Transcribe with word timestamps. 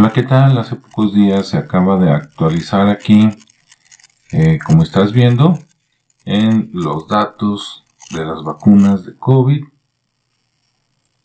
Hola, 0.00 0.12
¿qué 0.12 0.22
tal? 0.22 0.56
Hace 0.58 0.76
pocos 0.76 1.12
días 1.12 1.48
se 1.48 1.58
acaba 1.58 1.98
de 1.98 2.12
actualizar 2.12 2.88
aquí, 2.88 3.30
eh, 4.30 4.60
como 4.64 4.84
estás 4.84 5.12
viendo, 5.12 5.58
en 6.24 6.70
los 6.72 7.08
datos 7.08 7.82
de 8.12 8.24
las 8.24 8.44
vacunas 8.44 9.04
de 9.04 9.16
COVID. 9.16 9.64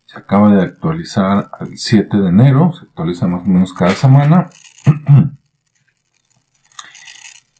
Se 0.06 0.18
acaba 0.18 0.56
de 0.56 0.64
actualizar 0.64 1.52
el 1.60 1.78
7 1.78 2.18
de 2.18 2.30
enero, 2.30 2.74
se 2.74 2.86
actualiza 2.86 3.28
más 3.28 3.46
o 3.46 3.48
menos 3.48 3.74
cada 3.74 3.94
semana. 3.94 4.50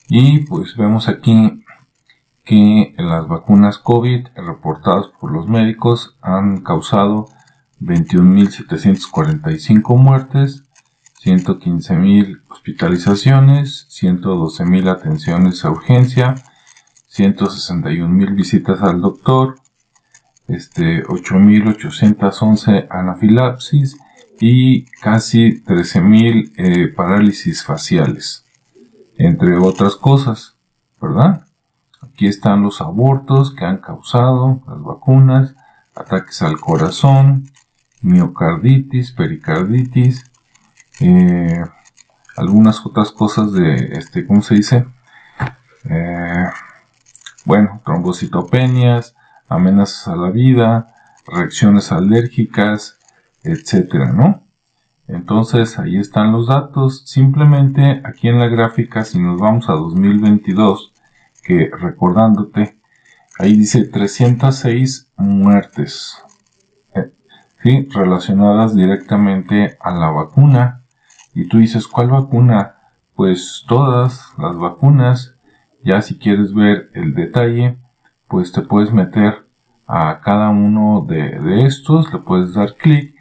y 0.08 0.40
pues 0.48 0.76
vemos 0.76 1.08
aquí 1.08 1.64
que 2.44 2.96
las 2.98 3.28
vacunas 3.28 3.78
COVID 3.78 4.30
reportadas 4.36 5.10
por 5.20 5.32
los 5.32 5.48
médicos 5.48 6.18
han 6.24 6.64
causado 6.64 7.28
21.745 7.82 9.96
muertes 9.96 10.64
115.000 11.24 12.42
hospitalizaciones, 12.50 13.88
112.000 13.90 14.90
atenciones 14.90 15.64
a 15.64 15.72
urgencia, 15.72 16.36
161.000 17.10 18.36
visitas 18.36 18.82
al 18.82 19.02
doctor, 19.02 19.56
este, 20.48 21.04
8.811 21.04 22.88
anafilaxis 22.90 23.98
y 24.40 24.86
casi 25.02 25.64
13.000 25.64 26.52
eh, 26.58 26.88
parálisis 26.90 27.64
faciales, 27.64 28.46
entre 29.18 29.58
otras 29.58 29.96
cosas, 29.96 30.58
¿verdad? 31.02 31.46
Aquí 32.02 32.28
están 32.28 32.64
los 32.64 32.82
abortos 32.82 33.56
que 33.56 33.64
han 33.64 33.78
causado 33.78 34.62
las 34.68 34.82
vacunas, 34.84 35.56
ataques 35.96 36.42
al 36.42 36.60
corazón, 36.60 37.46
miocarditis, 38.02 39.14
pericarditis, 39.14 40.26
eh, 41.00 41.64
algunas 42.36 42.86
otras 42.86 43.12
cosas 43.12 43.52
de, 43.54 43.76
este, 43.94 44.26
¿cómo 44.26 44.42
se 44.42 44.56
dice? 44.56 44.86
Eh, 45.90 46.46
bueno, 47.46 47.82
trombocitopenias, 47.84 49.16
amenazas 49.50 50.08
a 50.08 50.16
la 50.16 50.30
vida, 50.30 50.88
reacciones 51.28 51.92
alérgicas, 51.92 53.00
etcétera, 53.44 54.12
¿no? 54.12 54.44
Entonces 55.08 55.78
ahí 55.80 55.98
están 55.98 56.32
los 56.32 56.48
datos. 56.48 57.04
Simplemente 57.06 58.02
aquí 58.06 58.30
en 58.30 58.40
la 58.40 58.48
gráfica, 58.48 59.04
si 59.04 59.20
nos 59.20 59.40
vamos 59.40 59.70
a 59.70 59.74
2022, 59.74 60.94
que 61.44 61.70
recordándote, 61.78 62.80
ahí 63.38 63.58
dice 63.58 63.84
306 63.84 65.12
muertes, 65.18 66.18
eh, 66.96 67.12
¿sí? 67.62 67.90
relacionadas 67.92 68.74
directamente 68.76 69.78
a 69.82 69.92
la 69.92 70.10
vacuna 70.10 70.83
y 71.34 71.48
tú 71.48 71.58
dices, 71.58 71.88
¿cuál 71.88 72.10
vacuna? 72.10 72.76
Pues 73.16 73.64
todas 73.68 74.34
las 74.38 74.58
vacunas. 74.58 75.36
Ya 75.84 76.02
si 76.02 76.18
quieres 76.18 76.54
ver 76.54 76.90
el 76.94 77.14
detalle, 77.14 77.78
pues 78.28 78.52
te 78.52 78.62
puedes 78.62 78.94
meter 78.94 79.48
a 79.88 80.22
cada 80.22 80.50
uno 80.50 81.06
de, 81.08 81.66
estos, 81.66 82.12
le 82.14 82.20
puedes 82.20 82.54
dar 82.54 82.76
clic. 82.76 83.16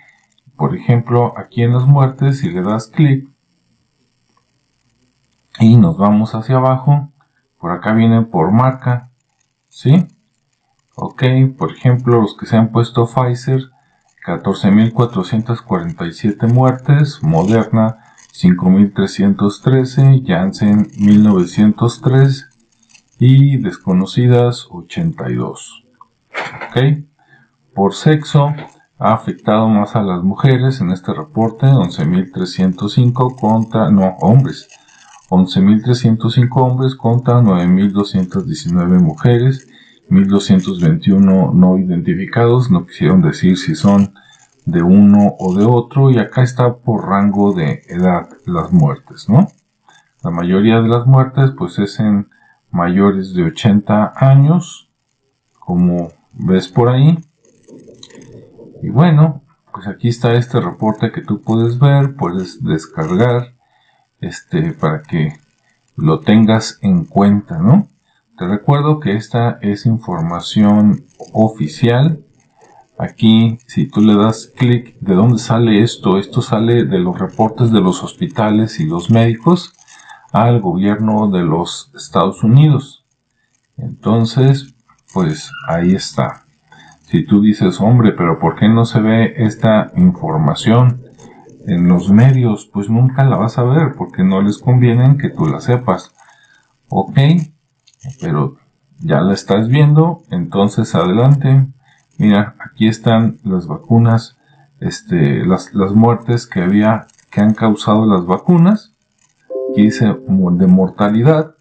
Por 0.56 0.76
ejemplo, 0.76 1.34
aquí 1.36 1.62
en 1.62 1.72
las 1.72 1.86
muertes, 1.86 2.38
si 2.38 2.50
le 2.50 2.62
das 2.62 2.86
clic 2.86 3.28
y 5.58 5.76
nos 5.76 5.98
vamos 5.98 6.34
hacia 6.34 6.56
abajo, 6.56 7.10
por 7.58 7.72
acá 7.72 7.92
vienen 7.92 8.26
por 8.26 8.52
marca, 8.52 9.10
¿sí? 9.68 10.06
Ok, 10.94 11.24
por 11.58 11.72
ejemplo, 11.72 12.20
los 12.20 12.36
que 12.36 12.46
se 12.46 12.56
han 12.56 12.70
puesto 12.70 13.06
Pfizer, 13.06 13.70
14.447 14.24 16.52
muertes, 16.52 17.20
Moderna 17.22 18.01
5.313, 18.32 20.26
Janssen 20.26 20.90
1903 20.98 22.48
y 23.18 23.58
desconocidas 23.58 24.66
82. 24.70 25.84
¿Ok? 26.68 27.04
Por 27.74 27.94
sexo 27.94 28.54
ha 28.98 29.12
afectado 29.12 29.68
más 29.68 29.96
a 29.96 30.02
las 30.02 30.22
mujeres 30.22 30.80
en 30.80 30.90
este 30.90 31.12
reporte, 31.12 31.66
11.305 31.66 33.38
contra, 33.38 33.90
no, 33.90 34.16
hombres, 34.20 34.68
11.305 35.28 36.48
hombres 36.54 36.94
contra 36.94 37.40
9.219 37.40 39.00
mujeres, 39.00 39.68
1.221 40.10 41.52
no 41.52 41.78
identificados, 41.78 42.70
no 42.70 42.86
quisieron 42.86 43.22
decir 43.22 43.58
si 43.58 43.74
son 43.74 44.14
de 44.64 44.82
uno 44.82 45.34
o 45.38 45.54
de 45.54 45.64
otro 45.64 46.10
y 46.10 46.18
acá 46.18 46.42
está 46.42 46.76
por 46.76 47.08
rango 47.08 47.52
de 47.52 47.82
edad 47.88 48.28
las 48.46 48.72
muertes, 48.72 49.28
¿no? 49.28 49.48
La 50.22 50.30
mayoría 50.30 50.80
de 50.80 50.88
las 50.88 51.06
muertes 51.06 51.50
pues 51.56 51.78
es 51.78 51.98
en 51.98 52.28
mayores 52.70 53.34
de 53.34 53.44
80 53.44 54.12
años, 54.16 54.90
como 55.58 56.12
ves 56.32 56.68
por 56.68 56.88
ahí. 56.88 57.18
Y 58.82 58.88
bueno, 58.88 59.42
pues 59.72 59.86
aquí 59.86 60.08
está 60.08 60.34
este 60.34 60.60
reporte 60.60 61.12
que 61.12 61.22
tú 61.22 61.40
puedes 61.42 61.78
ver, 61.78 62.14
puedes 62.14 62.62
descargar 62.62 63.54
este 64.20 64.72
para 64.72 65.02
que 65.02 65.38
lo 65.96 66.20
tengas 66.20 66.78
en 66.82 67.04
cuenta, 67.04 67.58
¿no? 67.58 67.88
Te 68.38 68.46
recuerdo 68.46 69.00
que 69.00 69.16
esta 69.16 69.58
es 69.60 69.86
información 69.86 71.04
oficial 71.32 72.24
Aquí, 73.02 73.58
si 73.66 73.86
tú 73.86 74.00
le 74.00 74.14
das 74.14 74.52
clic, 74.56 74.96
¿de 75.00 75.14
dónde 75.16 75.40
sale 75.40 75.82
esto? 75.82 76.18
Esto 76.18 76.40
sale 76.40 76.84
de 76.84 77.00
los 77.00 77.18
reportes 77.18 77.72
de 77.72 77.80
los 77.80 78.00
hospitales 78.04 78.78
y 78.78 78.84
los 78.86 79.10
médicos 79.10 79.72
al 80.30 80.60
gobierno 80.60 81.28
de 81.28 81.42
los 81.42 81.90
Estados 81.96 82.44
Unidos. 82.44 83.04
Entonces, 83.76 84.76
pues 85.12 85.50
ahí 85.66 85.96
está. 85.96 86.44
Si 87.08 87.24
tú 87.24 87.40
dices, 87.40 87.80
hombre, 87.80 88.12
pero 88.12 88.38
¿por 88.38 88.54
qué 88.54 88.68
no 88.68 88.84
se 88.84 89.00
ve 89.00 89.34
esta 89.36 89.90
información 89.96 91.02
en 91.66 91.88
los 91.88 92.08
medios? 92.08 92.70
Pues 92.72 92.88
nunca 92.88 93.24
la 93.24 93.36
vas 93.36 93.58
a 93.58 93.64
ver 93.64 93.94
porque 93.98 94.22
no 94.22 94.40
les 94.42 94.58
conviene 94.58 95.16
que 95.16 95.28
tú 95.28 95.46
la 95.46 95.58
sepas. 95.58 96.14
Ok, 96.88 97.18
pero 98.20 98.58
ya 99.00 99.22
la 99.22 99.34
estás 99.34 99.66
viendo, 99.66 100.22
entonces 100.30 100.94
adelante. 100.94 101.66
Mira, 102.22 102.54
aquí 102.64 102.86
están 102.86 103.38
las 103.42 103.66
vacunas, 103.66 104.38
este, 104.78 105.44
las, 105.44 105.74
las 105.74 105.90
muertes 105.90 106.46
que 106.46 106.62
había, 106.62 107.08
que 107.32 107.40
han 107.40 107.52
causado 107.52 108.06
las 108.06 108.26
vacunas. 108.26 108.94
Aquí 109.72 109.82
dice 109.82 110.06
de 110.06 110.66
mortalidad. 110.68 111.56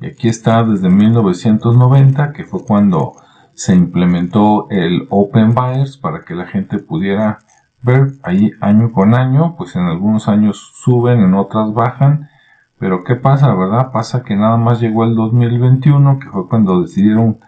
Y 0.00 0.06
aquí 0.06 0.26
está 0.28 0.64
desde 0.64 0.90
1990, 0.90 2.32
que 2.32 2.42
fue 2.42 2.64
cuando 2.64 3.12
se 3.54 3.76
implementó 3.76 4.66
el 4.70 5.06
Open 5.08 5.54
Buyers 5.54 5.98
para 5.98 6.22
que 6.24 6.34
la 6.34 6.46
gente 6.46 6.80
pudiera 6.80 7.38
ver 7.82 8.14
ahí 8.24 8.50
año 8.60 8.90
con 8.90 9.14
año, 9.14 9.54
pues 9.56 9.76
en 9.76 9.86
algunos 9.86 10.26
años 10.26 10.72
suben, 10.82 11.20
en 11.20 11.34
otras 11.34 11.72
bajan, 11.74 12.28
pero 12.80 13.04
¿qué 13.04 13.14
pasa, 13.14 13.54
verdad? 13.54 13.92
Pasa 13.92 14.24
que 14.24 14.34
nada 14.34 14.56
más 14.56 14.80
llegó 14.80 15.04
el 15.04 15.14
2021, 15.14 16.18
que 16.18 16.28
fue 16.28 16.48
cuando 16.48 16.82
decidieron 16.82 17.38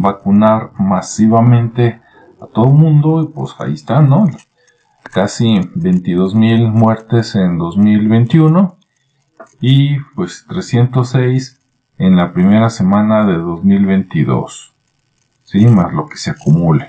vacunar 0.00 0.70
masivamente 0.78 2.00
a 2.40 2.46
todo 2.46 2.66
el 2.66 2.74
mundo 2.74 3.22
y 3.22 3.28
pues 3.28 3.52
ahí 3.58 3.74
están, 3.74 4.08
¿no? 4.08 4.28
Casi 5.12 5.60
22 5.74 6.34
mil 6.34 6.68
muertes 6.68 7.34
en 7.34 7.58
2021 7.58 8.76
y 9.60 9.98
pues 10.14 10.46
306 10.48 11.60
en 11.98 12.16
la 12.16 12.32
primera 12.32 12.70
semana 12.70 13.26
de 13.26 13.36
2022. 13.36 14.74
Sí, 15.44 15.66
más 15.66 15.92
lo 15.92 16.06
que 16.06 16.16
se 16.16 16.30
acumule. 16.30 16.88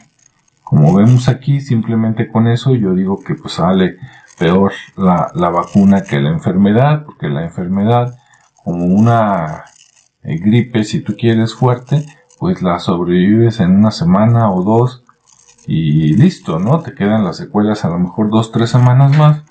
Como 0.63 0.93
vemos 0.95 1.27
aquí, 1.27 1.59
simplemente 1.59 2.31
con 2.31 2.47
eso 2.47 2.75
yo 2.75 2.93
digo 2.93 3.21
que 3.21 3.35
pues 3.35 3.55
sale 3.55 3.97
peor 4.37 4.71
la, 4.95 5.31
la 5.35 5.49
vacuna 5.49 6.03
que 6.03 6.19
la 6.19 6.29
enfermedad, 6.29 7.03
porque 7.03 7.27
la 7.27 7.43
enfermedad 7.43 8.15
como 8.63 8.85
una 8.85 9.65
eh, 10.23 10.37
gripe, 10.37 10.83
si 10.83 11.01
tú 11.01 11.15
quieres 11.17 11.53
fuerte, 11.53 12.05
pues 12.41 12.63
la 12.63 12.79
sobrevives 12.79 13.59
en 13.59 13.75
una 13.75 13.91
semana 13.91 14.49
o 14.49 14.63
dos 14.63 15.03
y 15.67 16.15
listo, 16.15 16.57
¿no? 16.57 16.79
Te 16.81 16.95
quedan 16.95 17.23
las 17.23 17.37
secuelas 17.37 17.85
a 17.85 17.89
lo 17.89 17.99
mejor 17.99 18.31
dos, 18.31 18.51
tres 18.51 18.71
semanas 18.71 19.15
más 19.15 19.43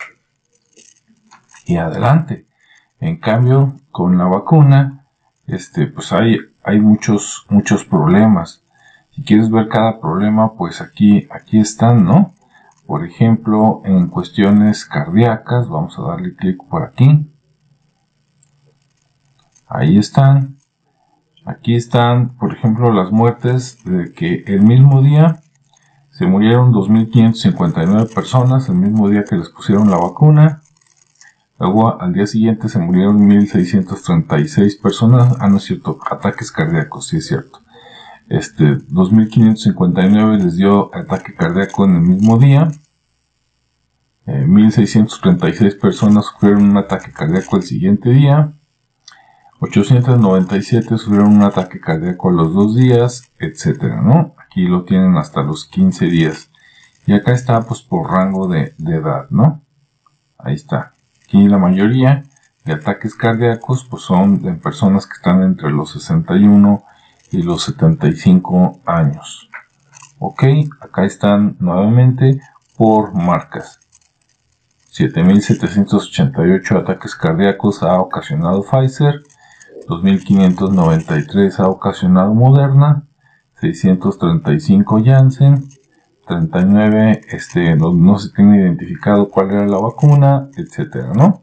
y 1.67 1.77
adelante. 1.77 2.49
En 2.99 3.19
cambio, 3.19 3.75
con 3.93 4.19
la 4.19 4.25
vacuna, 4.25 5.07
este, 5.47 5.87
pues 5.87 6.13
hay, 6.13 6.39
hay 6.65 6.81
muchos, 6.81 7.47
muchos 7.49 7.85
problemas. 7.85 8.65
Si 9.13 9.23
quieres 9.23 9.53
ver 9.53 9.69
cada 9.69 10.01
problema, 10.01 10.55
pues 10.55 10.81
aquí, 10.81 11.29
aquí 11.31 11.61
están, 11.61 12.05
¿no? 12.05 12.35
Por 12.89 13.05
ejemplo, 13.05 13.83
en 13.85 14.09
cuestiones 14.09 14.85
cardíacas, 14.85 15.69
vamos 15.69 15.97
a 15.97 16.03
darle 16.03 16.35
clic 16.35 16.59
por 16.69 16.83
aquí. 16.83 17.31
Ahí 19.69 19.97
están. 19.97 20.60
Aquí 21.45 21.75
están, 21.75 22.37
por 22.37 22.53
ejemplo, 22.53 22.93
las 22.93 23.11
muertes 23.11 23.83
de 23.85 24.13
que 24.13 24.45
el 24.47 24.63
mismo 24.63 25.03
día 25.03 25.41
se 26.11 26.27
murieron 26.27 26.73
2.559 26.73 28.13
personas 28.15 28.69
el 28.69 28.77
mismo 28.77 29.09
día 29.09 29.25
que 29.25 29.37
les 29.37 29.49
pusieron 29.49 29.91
la 29.91 29.97
vacuna. 29.97 30.61
Luego 31.59 32.01
al 32.01 32.13
día 32.13 32.27
siguiente 32.27 32.69
se 32.69 32.79
murieron 32.79 33.27
1636 33.27 34.77
personas. 34.77 35.37
Ah, 35.41 35.49
no 35.49 35.57
es 35.57 35.65
cierto, 35.65 35.99
ataques 36.11 36.53
cardíacos, 36.53 37.07
sí 37.07 37.19
es 37.19 37.27
cierto. 37.27 37.61
Este, 38.29 38.77
2559 38.89 40.37
les 40.39 40.57
dio 40.57 40.95
ataque 40.95 41.35
cardíaco 41.35 41.85
en 41.85 41.97
el 41.97 42.03
mismo 42.03 42.39
día. 42.39 42.71
1636 44.27 45.75
eh, 45.75 45.77
personas 45.79 46.27
sufrieron 46.27 46.71
un 46.71 46.77
ataque 46.77 47.13
cardíaco 47.13 47.57
el 47.57 47.63
siguiente 47.63 48.11
día. 48.11 48.53
897 49.63 50.97
sufrieron 50.97 51.37
un 51.37 51.43
ataque 51.43 51.81
cardíaco 51.81 52.31
los 52.31 52.55
dos 52.55 52.77
días, 52.77 53.31
etcétera, 53.39 54.01
¿no? 54.01 54.35
Aquí 54.39 54.63
lo 54.65 54.85
tienen 54.85 55.19
hasta 55.19 55.43
los 55.43 55.67
15 55.67 56.07
días. 56.07 56.51
Y 57.05 57.13
acá 57.13 57.33
está, 57.33 57.61
pues, 57.63 57.83
por 57.83 58.11
rango 58.11 58.49
de, 58.49 58.75
edad, 58.79 59.29
¿no? 59.29 59.61
Ahí 60.39 60.55
está. 60.55 60.95
Aquí 61.25 61.47
la 61.47 61.59
mayoría 61.59 62.25
de 62.65 62.73
ataques 62.73 63.15
cardíacos, 63.15 63.85
pues, 63.85 64.03
son 64.03 64.47
en 64.47 64.61
personas 64.61 65.07
que 65.07 65.17
están 65.17 65.43
entre 65.43 65.71
los 65.71 65.93
61 65.93 66.83
y 67.31 67.43
los 67.43 67.65
75 67.65 68.81
años. 68.87 69.51
Ok, 70.19 70.45
acá 70.81 71.05
están 71.05 71.57
nuevamente 71.61 72.41
por 72.79 73.13
marcas. 73.13 73.79
7.788 74.91 76.81
ataques 76.81 77.15
cardíacos 77.15 77.83
ha 77.83 78.01
ocasionado 78.01 78.63
Pfizer, 78.63 79.23
2.593 79.89 81.59
ha 81.59 81.69
ocasionado 81.69 82.35
Moderna, 82.35 83.05
635 83.61 85.03
Janssen, 85.05 85.69
39 86.27 87.23
este, 87.29 87.77
no, 87.77 88.19
se 88.19 88.31
tiene 88.31 88.59
identificado 88.63 89.29
cuál 89.29 89.51
era 89.51 89.67
la 89.67 89.79
vacuna, 89.79 90.49
etcétera, 90.57 91.13
¿no? 91.15 91.43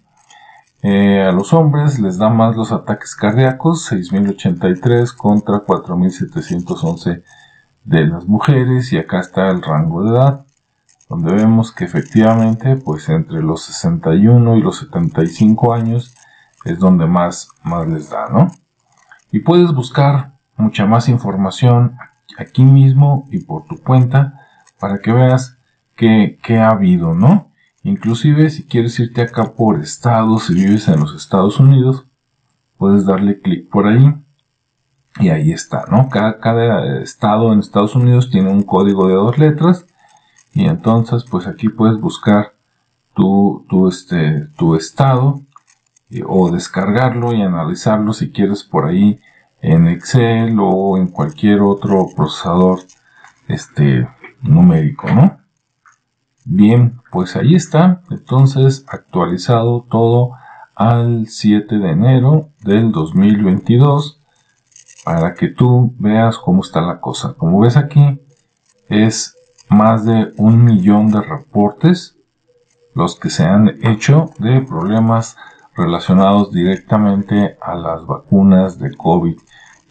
Eh, 0.82 1.22
a 1.22 1.32
los 1.32 1.54
hombres 1.54 2.00
les 2.00 2.18
da 2.18 2.30
más 2.30 2.56
los 2.56 2.72
ataques 2.72 3.16
cardíacos, 3.16 3.92
6.083 3.92 5.16
contra 5.16 5.66
4.711 5.66 7.24
de 7.84 8.06
las 8.06 8.26
mujeres 8.28 8.94
y 8.94 8.98
acá 8.98 9.20
está 9.20 9.50
el 9.50 9.62
rango 9.62 10.04
de 10.04 10.12
edad 10.12 10.48
donde 11.10 11.34
vemos 11.34 11.72
que 11.72 11.86
efectivamente 11.86 12.76
pues 12.76 13.10
entre 13.10 13.42
los 13.42 13.64
61 13.64 14.58
y 14.58 14.62
los 14.62 14.80
75 14.80 15.74
años 15.74 16.14
es 16.68 16.80
donde 16.80 17.08
más, 17.08 17.50
más 17.64 17.88
les 17.88 18.10
da, 18.10 18.28
¿no? 18.30 18.48
Y 19.32 19.40
puedes 19.40 19.74
buscar 19.74 20.34
mucha 20.58 20.86
más 20.86 21.08
información 21.10 21.98
aquí 22.38 22.64
mismo 22.64 23.28
y 23.32 23.40
por 23.40 23.66
tu 23.66 23.78
cuenta 23.78 24.42
para 24.80 25.00
que 25.00 25.12
veas 25.12 25.58
qué, 25.96 26.38
ha 26.60 26.70
habido, 26.70 27.14
¿no? 27.14 27.52
Inclusive 27.84 28.50
si 28.50 28.66
quieres 28.66 29.00
irte 29.00 29.22
acá 29.22 29.54
por 29.54 29.80
estado, 29.80 30.40
si 30.40 30.54
vives 30.54 30.88
en 30.88 31.00
los 31.00 31.16
Estados 31.16 31.60
Unidos, 31.60 32.06
puedes 32.78 33.06
darle 33.06 33.40
clic 33.40 33.70
por 33.70 33.88
ahí 33.88 34.14
y 35.20 35.30
ahí 35.30 35.52
está, 35.52 35.86
¿no? 35.90 36.10
Cada, 36.10 36.40
cada 36.40 37.02
estado 37.02 37.54
en 37.54 37.60
Estados 37.60 37.96
Unidos 37.96 38.30
tiene 38.30 38.52
un 38.52 38.64
código 38.64 39.08
de 39.08 39.16
dos 39.16 39.38
letras 39.38 39.86
y 40.54 40.66
entonces 40.66 41.26
pues 41.30 41.48
aquí 41.48 41.70
puedes 41.70 42.00
buscar 42.00 42.54
tu, 43.16 43.66
tu, 43.70 43.88
este, 43.88 44.48
tu 44.58 44.76
estado 44.76 45.42
eh, 46.10 46.24
o 46.26 46.52
descargarlo 46.52 47.34
y 47.34 47.42
analizarlo 47.42 48.14
si 48.14 48.32
quieres 48.32 48.64
por 48.64 48.86
ahí 48.86 49.20
en 49.62 49.88
Excel 49.88 50.58
o 50.60 50.98
en 50.98 51.08
cualquier 51.08 51.62
otro 51.62 52.08
procesador 52.16 52.80
este, 53.48 54.08
numérico, 54.42 55.10
¿no? 55.10 55.38
Bien, 56.46 57.02
pues 57.12 57.36
ahí 57.36 57.56
está, 57.56 58.02
entonces 58.10 58.86
actualizado 58.88 59.86
todo 59.90 60.32
al 60.76 61.28
7 61.28 61.78
de 61.78 61.90
enero 61.90 62.50
del 62.64 62.92
2022 62.92 64.22
para 65.04 65.34
que 65.34 65.48
tú 65.48 65.94
veas 65.98 66.38
cómo 66.38 66.62
está 66.62 66.82
la 66.82 67.02
cosa. 67.02 67.34
Como 67.34 67.60
ves 67.60 67.76
aquí, 67.78 68.22
es 68.88 69.36
más 69.70 70.06
de 70.06 70.32
un 70.38 70.64
millón 70.64 71.12
de 71.12 71.22
reportes 71.22 72.18
los 72.94 73.20
que 73.20 73.30
se 73.30 73.44
han 73.44 73.70
hecho 73.86 74.32
de 74.40 74.62
problemas 74.62 75.36
relacionados 75.78 76.52
directamente 76.52 77.58
a 77.62 77.76
las 77.76 78.06
vacunas 78.06 78.80
de 78.80 78.96
COVID. 78.96 79.38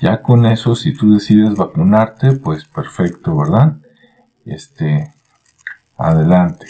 Ya 0.01 0.21
con 0.21 0.45
eso, 0.45 0.75
si 0.75 0.93
tú 0.93 1.15
decides 1.15 1.55
vacunarte, 1.55 2.33
pues 2.33 2.65
perfecto, 2.65 3.37
¿verdad? 3.37 3.77
Este, 4.45 5.15
adelante. 5.97 6.67